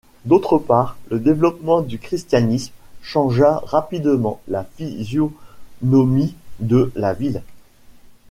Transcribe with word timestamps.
D'autre 0.25 0.57
part, 0.57 0.97
le 1.11 1.19
développement 1.19 1.81
du 1.81 1.99
christianisme 1.99 2.73
changea 3.03 3.59
rapidement 3.65 4.41
la 4.47 4.63
physionomie 4.63 6.33
de 6.59 6.91
la 6.95 7.13
ville. 7.13 7.43